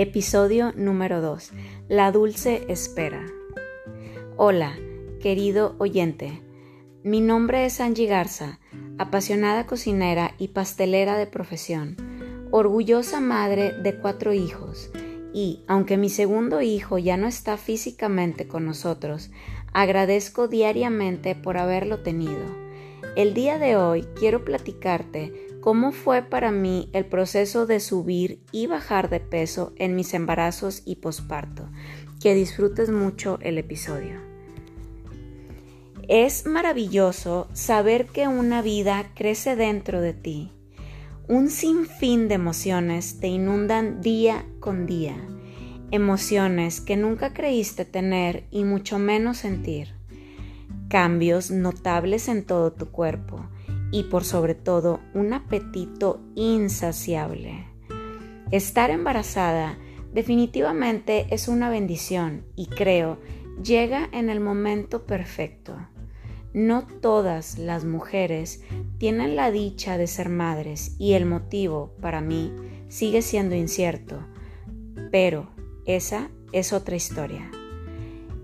Episodio 0.00 0.72
número 0.76 1.20
2. 1.20 1.50
La 1.88 2.12
dulce 2.12 2.64
espera. 2.68 3.26
Hola, 4.36 4.78
querido 5.20 5.74
oyente. 5.78 6.40
Mi 7.02 7.20
nombre 7.20 7.64
es 7.64 7.80
Angie 7.80 8.06
Garza, 8.06 8.60
apasionada 8.96 9.66
cocinera 9.66 10.36
y 10.38 10.48
pastelera 10.48 11.18
de 11.18 11.26
profesión, 11.26 11.96
orgullosa 12.52 13.18
madre 13.18 13.72
de 13.72 13.98
cuatro 13.98 14.32
hijos, 14.32 14.88
y, 15.34 15.64
aunque 15.66 15.96
mi 15.96 16.10
segundo 16.10 16.62
hijo 16.62 16.98
ya 16.98 17.16
no 17.16 17.26
está 17.26 17.56
físicamente 17.56 18.46
con 18.46 18.66
nosotros, 18.66 19.32
agradezco 19.72 20.46
diariamente 20.46 21.34
por 21.34 21.58
haberlo 21.58 22.04
tenido. 22.04 22.46
El 23.16 23.34
día 23.34 23.58
de 23.58 23.74
hoy 23.74 24.06
quiero 24.14 24.44
platicarte 24.44 25.47
cómo 25.68 25.92
fue 25.92 26.22
para 26.22 26.50
mí 26.50 26.88
el 26.94 27.04
proceso 27.04 27.66
de 27.66 27.78
subir 27.78 28.40
y 28.52 28.66
bajar 28.66 29.10
de 29.10 29.20
peso 29.20 29.74
en 29.76 29.96
mis 29.96 30.14
embarazos 30.14 30.80
y 30.86 30.96
posparto. 30.96 31.68
Que 32.22 32.34
disfrutes 32.34 32.88
mucho 32.88 33.38
el 33.42 33.58
episodio. 33.58 34.18
Es 36.08 36.46
maravilloso 36.46 37.48
saber 37.52 38.06
que 38.06 38.28
una 38.28 38.62
vida 38.62 39.10
crece 39.14 39.56
dentro 39.56 40.00
de 40.00 40.14
ti. 40.14 40.52
Un 41.28 41.50
sinfín 41.50 42.28
de 42.28 42.36
emociones 42.36 43.20
te 43.20 43.26
inundan 43.26 44.00
día 44.00 44.46
con 44.60 44.86
día. 44.86 45.18
Emociones 45.90 46.80
que 46.80 46.96
nunca 46.96 47.34
creíste 47.34 47.84
tener 47.84 48.44
y 48.50 48.64
mucho 48.64 48.98
menos 48.98 49.36
sentir. 49.36 49.94
Cambios 50.88 51.50
notables 51.50 52.28
en 52.28 52.46
todo 52.46 52.72
tu 52.72 52.90
cuerpo 52.90 53.50
y 53.90 54.04
por 54.04 54.24
sobre 54.24 54.54
todo 54.54 55.00
un 55.14 55.32
apetito 55.32 56.20
insaciable. 56.34 57.66
Estar 58.50 58.90
embarazada 58.90 59.78
definitivamente 60.12 61.26
es 61.30 61.48
una 61.48 61.68
bendición 61.70 62.44
y 62.56 62.66
creo 62.66 63.18
llega 63.62 64.08
en 64.12 64.30
el 64.30 64.40
momento 64.40 65.04
perfecto. 65.04 65.76
No 66.54 66.86
todas 66.86 67.58
las 67.58 67.84
mujeres 67.84 68.62
tienen 68.98 69.36
la 69.36 69.50
dicha 69.50 69.98
de 69.98 70.06
ser 70.06 70.28
madres 70.28 70.96
y 70.98 71.12
el 71.12 71.26
motivo 71.26 71.94
para 72.00 72.20
mí 72.20 72.52
sigue 72.88 73.20
siendo 73.20 73.54
incierto, 73.54 74.26
pero 75.10 75.50
esa 75.84 76.30
es 76.52 76.72
otra 76.72 76.96
historia. 76.96 77.50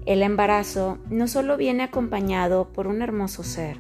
El 0.05 0.23
embarazo 0.23 0.99
no 1.09 1.29
solo 1.29 1.57
viene 1.57 1.83
acompañado 1.83 2.73
por 2.75 2.87
un 2.87 3.01
hermoso 3.01 3.43
ser, 3.43 3.79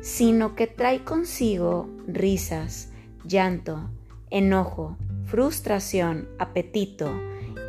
sino 0.00 0.54
que 0.54 0.66
trae 0.66 1.04
consigo 1.04 1.88
risas, 2.06 2.90
llanto, 3.24 3.90
enojo, 4.30 4.96
frustración, 5.26 6.28
apetito 6.38 7.12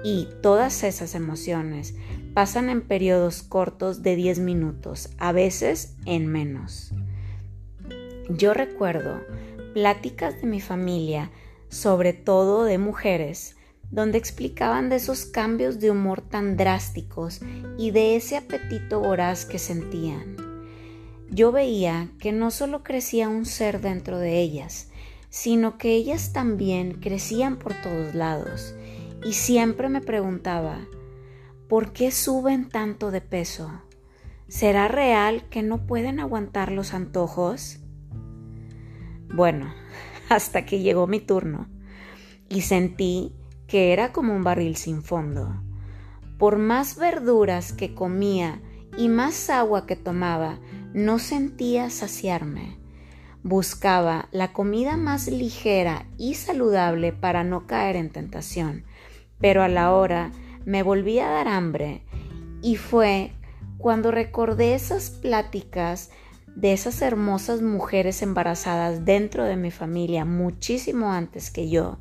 y 0.03 0.27
todas 0.41 0.83
esas 0.83 1.15
emociones 1.15 1.95
pasan 2.33 2.69
en 2.69 2.81
periodos 2.81 3.43
cortos 3.43 4.01
de 4.01 4.15
10 4.15 4.39
minutos, 4.39 5.09
a 5.17 5.31
veces 5.31 5.95
en 6.05 6.27
menos. 6.27 6.91
Yo 8.29 8.53
recuerdo 8.53 9.21
pláticas 9.73 10.41
de 10.41 10.47
mi 10.47 10.61
familia, 10.61 11.31
sobre 11.69 12.13
todo 12.13 12.63
de 12.63 12.77
mujeres, 12.77 13.57
donde 13.89 14.17
explicaban 14.17 14.89
de 14.89 14.95
esos 14.95 15.25
cambios 15.25 15.81
de 15.81 15.91
humor 15.91 16.21
tan 16.21 16.55
drásticos 16.55 17.41
y 17.77 17.91
de 17.91 18.15
ese 18.15 18.37
apetito 18.37 19.01
voraz 19.01 19.45
que 19.45 19.59
sentían 19.59 20.40
yo 21.31 21.53
veía 21.53 22.09
que 22.19 22.33
no 22.33 22.51
solo 22.51 22.83
crecía 22.83 23.29
un 23.29 23.45
ser 23.45 23.79
dentro 23.79 24.19
de 24.19 24.39
ellas, 24.41 24.89
sino 25.29 25.77
que 25.77 25.93
ellas 25.93 26.33
también 26.33 26.99
crecían 26.99 27.57
por 27.57 27.73
todos 27.81 28.13
lados. 28.13 28.75
Y 29.23 29.33
siempre 29.33 29.87
me 29.87 30.01
preguntaba, 30.01 30.79
¿por 31.69 31.93
qué 31.93 32.11
suben 32.11 32.67
tanto 32.67 33.11
de 33.11 33.21
peso? 33.21 33.71
¿Será 34.49 34.89
real 34.89 35.47
que 35.49 35.63
no 35.63 35.87
pueden 35.87 36.19
aguantar 36.19 36.73
los 36.73 36.93
antojos? 36.93 37.79
Bueno, 39.33 39.73
hasta 40.29 40.65
que 40.65 40.81
llegó 40.81 41.07
mi 41.07 41.21
turno 41.21 41.69
y 42.49 42.61
sentí 42.61 43.33
que 43.67 43.93
era 43.93 44.11
como 44.11 44.35
un 44.35 44.43
barril 44.43 44.75
sin 44.75 45.01
fondo. 45.01 45.63
Por 46.37 46.57
más 46.57 46.97
verduras 46.97 47.71
que 47.71 47.95
comía 47.95 48.61
y 48.97 49.07
más 49.07 49.49
agua 49.49 49.85
que 49.85 49.95
tomaba, 49.95 50.59
no 50.93 51.19
sentía 51.19 51.89
saciarme. 51.89 52.77
Buscaba 53.43 54.27
la 54.31 54.53
comida 54.53 54.97
más 54.97 55.27
ligera 55.27 56.05
y 56.17 56.35
saludable 56.35 57.13
para 57.13 57.43
no 57.43 57.65
caer 57.65 57.95
en 57.95 58.09
tentación, 58.09 58.83
pero 59.39 59.63
a 59.63 59.67
la 59.67 59.93
hora 59.93 60.31
me 60.65 60.83
volví 60.83 61.19
a 61.19 61.29
dar 61.29 61.47
hambre 61.47 62.03
y 62.61 62.75
fue 62.75 63.31
cuando 63.77 64.11
recordé 64.11 64.75
esas 64.75 65.09
pláticas 65.09 66.11
de 66.55 66.73
esas 66.73 67.01
hermosas 67.01 67.61
mujeres 67.61 68.21
embarazadas 68.21 69.05
dentro 69.05 69.45
de 69.45 69.55
mi 69.55 69.71
familia 69.71 70.25
muchísimo 70.25 71.11
antes 71.11 71.49
que 71.49 71.69
yo 71.69 71.97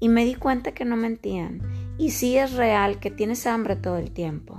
y 0.00 0.08
me 0.08 0.24
di 0.24 0.36
cuenta 0.36 0.72
que 0.72 0.84
no 0.84 0.96
mentían 0.96 1.60
y 1.98 2.12
sí 2.12 2.38
es 2.38 2.52
real 2.52 3.00
que 3.00 3.10
tienes 3.10 3.46
hambre 3.46 3.76
todo 3.76 3.98
el 3.98 4.12
tiempo. 4.12 4.56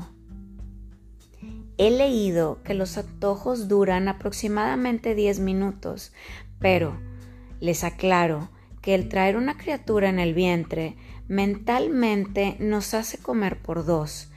He 1.79 1.91
leído 1.91 2.62
que 2.63 2.73
los 2.73 2.97
antojos 2.97 3.69
duran 3.69 4.09
aproximadamente 4.09 5.16
10 5.16 5.40
minutos, 5.40 6.12
pero 6.59 7.00
les 7.62 7.85
aclaro 7.85 8.50
que 8.81 8.95
el 8.95 9.07
traer 9.07 9.38
una 9.38 9.57
criatura 9.57 10.09
en 10.09 10.19
el 10.19 10.34
vientre 10.34 10.97
mentalmente 11.29 12.57
nos 12.59 12.94
hace 12.94 13.18
comer 13.18 13.62
por 13.62 13.85
dos, 13.85 14.29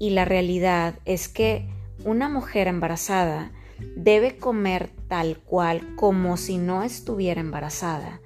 y 0.00 0.10
la 0.10 0.24
realidad 0.24 0.98
es 1.04 1.28
que 1.28 1.68
una 2.04 2.28
mujer 2.28 2.66
embarazada 2.66 3.52
debe 3.94 4.36
comer 4.36 4.90
tal 5.06 5.38
cual 5.38 5.94
como 5.94 6.36
si 6.36 6.58
no 6.58 6.82
estuviera 6.82 7.40
embarazada. 7.40 8.20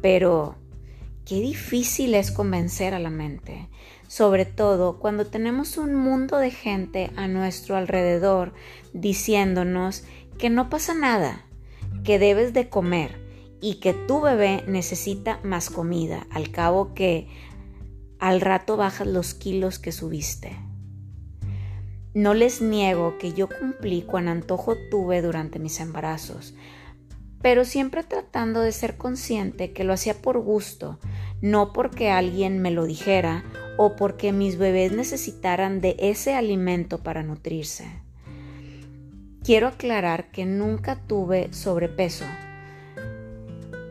Pero 0.00 0.61
qué 1.24 1.40
difícil 1.40 2.14
es 2.14 2.30
convencer 2.30 2.94
a 2.94 2.98
la 2.98 3.10
mente 3.10 3.68
sobre 4.12 4.44
todo 4.44 4.98
cuando 4.98 5.26
tenemos 5.26 5.78
un 5.78 5.94
mundo 5.94 6.36
de 6.36 6.50
gente 6.50 7.10
a 7.16 7.28
nuestro 7.28 7.76
alrededor 7.76 8.52
diciéndonos 8.92 10.04
que 10.36 10.50
no 10.50 10.68
pasa 10.68 10.92
nada, 10.92 11.46
que 12.04 12.18
debes 12.18 12.52
de 12.52 12.68
comer 12.68 13.18
y 13.62 13.76
que 13.76 13.94
tu 13.94 14.20
bebé 14.20 14.64
necesita 14.66 15.40
más 15.44 15.70
comida, 15.70 16.26
al 16.30 16.50
cabo 16.50 16.92
que 16.92 17.26
al 18.18 18.42
rato 18.42 18.76
bajas 18.76 19.06
los 19.06 19.32
kilos 19.32 19.78
que 19.78 19.92
subiste. 19.92 20.58
No 22.12 22.34
les 22.34 22.60
niego 22.60 23.16
que 23.16 23.32
yo 23.32 23.48
cumplí 23.48 24.02
cuan 24.02 24.28
antojo 24.28 24.76
tuve 24.90 25.22
durante 25.22 25.58
mis 25.58 25.80
embarazos, 25.80 26.54
pero 27.40 27.64
siempre 27.64 28.04
tratando 28.04 28.60
de 28.60 28.72
ser 28.72 28.98
consciente 28.98 29.72
que 29.72 29.84
lo 29.84 29.94
hacía 29.94 30.20
por 30.20 30.38
gusto, 30.38 30.98
no 31.42 31.72
porque 31.72 32.10
alguien 32.10 32.62
me 32.62 32.70
lo 32.70 32.86
dijera 32.86 33.44
o 33.76 33.96
porque 33.96 34.32
mis 34.32 34.56
bebés 34.56 34.92
necesitaran 34.92 35.80
de 35.80 35.96
ese 35.98 36.34
alimento 36.34 37.02
para 37.02 37.22
nutrirse. 37.22 37.84
Quiero 39.44 39.66
aclarar 39.66 40.30
que 40.30 40.46
nunca 40.46 41.02
tuve 41.06 41.52
sobrepeso. 41.52 42.24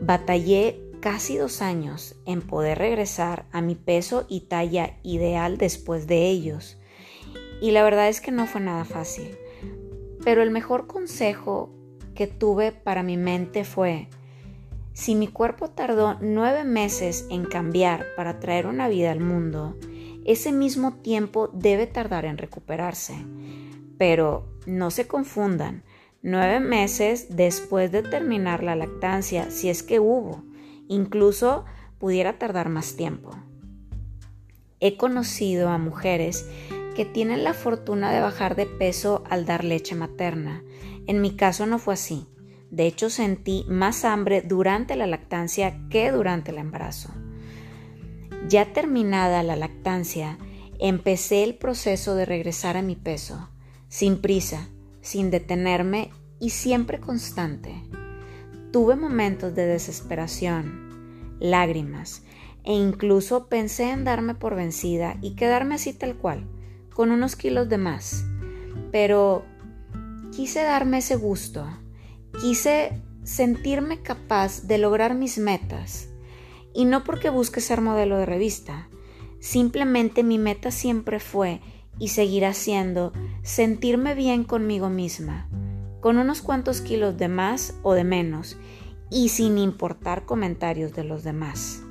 Batallé 0.00 0.80
casi 1.00 1.36
dos 1.36 1.60
años 1.60 2.16
en 2.24 2.40
poder 2.40 2.78
regresar 2.78 3.44
a 3.52 3.60
mi 3.60 3.74
peso 3.74 4.24
y 4.28 4.40
talla 4.42 4.96
ideal 5.02 5.58
después 5.58 6.06
de 6.06 6.28
ellos. 6.28 6.78
Y 7.60 7.72
la 7.72 7.84
verdad 7.84 8.08
es 8.08 8.22
que 8.22 8.32
no 8.32 8.46
fue 8.46 8.62
nada 8.62 8.86
fácil. 8.86 9.36
Pero 10.24 10.42
el 10.42 10.50
mejor 10.50 10.86
consejo 10.86 11.70
que 12.14 12.26
tuve 12.26 12.72
para 12.72 13.02
mi 13.02 13.16
mente 13.18 13.64
fue, 13.64 14.08
si 14.94 15.14
mi 15.14 15.28
cuerpo 15.28 15.70
tardó 15.70 16.18
nueve 16.20 16.64
meses 16.64 17.26
en 17.30 17.44
cambiar 17.44 18.06
para 18.16 18.40
traer 18.40 18.66
una 18.66 18.88
vida 18.88 19.10
al 19.10 19.20
mundo, 19.20 19.76
ese 20.24 20.52
mismo 20.52 20.94
tiempo 20.94 21.48
debe 21.48 21.86
tardar 21.86 22.24
en 22.24 22.38
recuperarse. 22.38 23.14
Pero 23.98 24.46
no 24.66 24.90
se 24.90 25.06
confundan, 25.06 25.82
nueve 26.22 26.60
meses 26.60 27.28
después 27.36 27.90
de 27.90 28.02
terminar 28.02 28.62
la 28.62 28.76
lactancia, 28.76 29.50
si 29.50 29.68
es 29.68 29.82
que 29.82 29.98
hubo, 29.98 30.44
incluso 30.88 31.64
pudiera 31.98 32.38
tardar 32.38 32.68
más 32.68 32.96
tiempo. 32.96 33.30
He 34.80 34.96
conocido 34.96 35.68
a 35.68 35.78
mujeres 35.78 36.48
que 36.94 37.04
tienen 37.04 37.44
la 37.44 37.54
fortuna 37.54 38.12
de 38.12 38.20
bajar 38.20 38.56
de 38.56 38.66
peso 38.66 39.22
al 39.30 39.46
dar 39.46 39.64
leche 39.64 39.94
materna. 39.94 40.62
En 41.06 41.20
mi 41.20 41.36
caso 41.36 41.66
no 41.66 41.78
fue 41.78 41.94
así. 41.94 42.26
De 42.72 42.86
hecho, 42.86 43.10
sentí 43.10 43.66
más 43.68 44.02
hambre 44.06 44.40
durante 44.40 44.96
la 44.96 45.06
lactancia 45.06 45.78
que 45.90 46.10
durante 46.10 46.52
el 46.52 46.56
embarazo. 46.56 47.10
Ya 48.48 48.72
terminada 48.72 49.42
la 49.42 49.56
lactancia, 49.56 50.38
empecé 50.78 51.44
el 51.44 51.54
proceso 51.54 52.14
de 52.14 52.24
regresar 52.24 52.78
a 52.78 52.82
mi 52.82 52.96
peso, 52.96 53.50
sin 53.88 54.22
prisa, 54.22 54.68
sin 55.02 55.30
detenerme 55.30 56.12
y 56.40 56.48
siempre 56.48 56.98
constante. 56.98 57.74
Tuve 58.72 58.96
momentos 58.96 59.54
de 59.54 59.66
desesperación, 59.66 61.36
lágrimas, 61.40 62.22
e 62.64 62.72
incluso 62.72 63.48
pensé 63.48 63.90
en 63.90 64.04
darme 64.04 64.34
por 64.34 64.54
vencida 64.54 65.18
y 65.20 65.34
quedarme 65.34 65.74
así 65.74 65.92
tal 65.92 66.16
cual, 66.16 66.46
con 66.94 67.10
unos 67.10 67.36
kilos 67.36 67.68
de 67.68 67.76
más. 67.76 68.24
Pero 68.90 69.44
quise 70.34 70.62
darme 70.62 70.98
ese 70.98 71.16
gusto, 71.16 71.66
quise 72.40 73.00
sentirme 73.24 74.00
capaz 74.02 74.66
de 74.66 74.78
lograr 74.78 75.14
mis 75.14 75.38
metas. 75.38 76.08
Y 76.74 76.84
no 76.84 77.04
porque 77.04 77.30
busque 77.30 77.60
ser 77.60 77.80
modelo 77.80 78.18
de 78.18 78.26
revista, 78.26 78.88
simplemente 79.40 80.22
mi 80.22 80.38
meta 80.38 80.70
siempre 80.70 81.20
fue 81.20 81.60
y 81.98 82.08
seguirá 82.08 82.54
siendo 82.54 83.12
sentirme 83.42 84.14
bien 84.14 84.44
conmigo 84.44 84.88
misma, 84.88 85.48
con 86.00 86.16
unos 86.16 86.40
cuantos 86.40 86.80
kilos 86.80 87.18
de 87.18 87.28
más 87.28 87.74
o 87.82 87.92
de 87.92 88.04
menos, 88.04 88.56
y 89.10 89.28
sin 89.28 89.58
importar 89.58 90.24
comentarios 90.24 90.94
de 90.94 91.04
los 91.04 91.22
demás. 91.22 91.82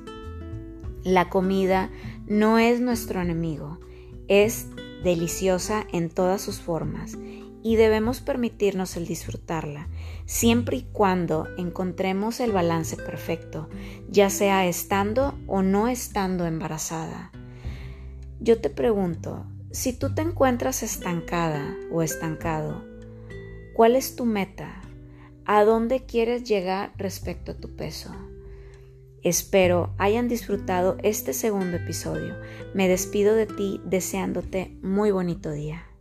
La 1.04 1.28
comida 1.30 1.90
no 2.26 2.58
es 2.58 2.80
nuestro 2.80 3.20
enemigo, 3.20 3.78
es 4.26 4.66
deliciosa 5.04 5.86
en 5.92 6.10
todas 6.10 6.40
sus 6.40 6.60
formas 6.60 7.16
y 7.62 7.76
debemos 7.76 8.20
permitirnos 8.20 8.96
el 8.96 9.06
disfrutarla, 9.06 9.88
siempre 10.26 10.78
y 10.78 10.82
cuando 10.82 11.48
encontremos 11.56 12.40
el 12.40 12.52
balance 12.52 12.96
perfecto, 12.96 13.68
ya 14.08 14.30
sea 14.30 14.66
estando 14.66 15.38
o 15.46 15.62
no 15.62 15.88
estando 15.88 16.46
embarazada. 16.46 17.30
Yo 18.40 18.60
te 18.60 18.70
pregunto, 18.70 19.46
si 19.70 19.92
tú 19.92 20.14
te 20.14 20.22
encuentras 20.22 20.82
estancada 20.82 21.76
o 21.90 22.02
estancado, 22.02 22.84
¿cuál 23.74 23.96
es 23.96 24.16
tu 24.16 24.24
meta? 24.24 24.82
¿A 25.44 25.64
dónde 25.64 26.04
quieres 26.04 26.44
llegar 26.44 26.92
respecto 26.96 27.52
a 27.52 27.56
tu 27.56 27.74
peso? 27.76 28.14
Espero 29.22 29.94
hayan 29.98 30.26
disfrutado 30.26 30.96
este 31.04 31.32
segundo 31.32 31.76
episodio. 31.76 32.34
Me 32.74 32.88
despido 32.88 33.36
de 33.36 33.46
ti 33.46 33.80
deseándote 33.84 34.76
muy 34.82 35.12
bonito 35.12 35.52
día. 35.52 35.91